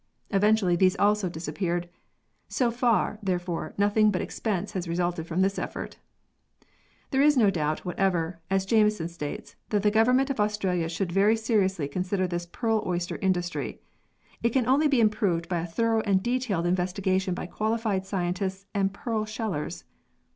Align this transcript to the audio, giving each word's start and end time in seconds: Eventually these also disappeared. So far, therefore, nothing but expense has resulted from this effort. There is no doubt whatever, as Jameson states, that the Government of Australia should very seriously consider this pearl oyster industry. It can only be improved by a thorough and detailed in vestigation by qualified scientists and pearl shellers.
Eventually 0.31 0.75
these 0.75 0.95
also 0.95 1.29
disappeared. 1.29 1.87
So 2.47 2.71
far, 2.71 3.19
therefore, 3.21 3.75
nothing 3.77 4.09
but 4.09 4.19
expense 4.19 4.71
has 4.71 4.87
resulted 4.87 5.27
from 5.27 5.41
this 5.41 5.59
effort. 5.59 5.99
There 7.11 7.21
is 7.21 7.37
no 7.37 7.51
doubt 7.51 7.85
whatever, 7.85 8.39
as 8.49 8.65
Jameson 8.65 9.09
states, 9.09 9.55
that 9.69 9.83
the 9.83 9.91
Government 9.91 10.31
of 10.31 10.39
Australia 10.39 10.89
should 10.89 11.11
very 11.11 11.35
seriously 11.35 11.87
consider 11.87 12.25
this 12.25 12.47
pearl 12.47 12.81
oyster 12.87 13.17
industry. 13.17 13.79
It 14.41 14.49
can 14.49 14.65
only 14.67 14.87
be 14.87 15.01
improved 15.01 15.47
by 15.47 15.59
a 15.59 15.67
thorough 15.67 16.01
and 16.01 16.23
detailed 16.23 16.65
in 16.65 16.73
vestigation 16.73 17.35
by 17.35 17.45
qualified 17.45 18.03
scientists 18.07 18.65
and 18.73 18.91
pearl 18.91 19.25
shellers. 19.25 19.83